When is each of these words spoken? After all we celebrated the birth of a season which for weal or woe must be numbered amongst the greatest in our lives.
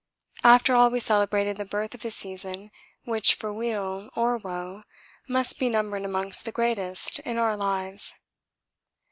After 0.43 0.73
all 0.73 0.89
we 0.89 0.99
celebrated 0.99 1.57
the 1.57 1.63
birth 1.63 1.93
of 1.93 2.03
a 2.03 2.09
season 2.09 2.71
which 3.05 3.35
for 3.35 3.53
weal 3.53 4.09
or 4.15 4.39
woe 4.39 4.81
must 5.27 5.59
be 5.59 5.69
numbered 5.69 6.05
amongst 6.05 6.43
the 6.43 6.51
greatest 6.51 7.19
in 7.19 7.37
our 7.37 7.55
lives. 7.55 8.15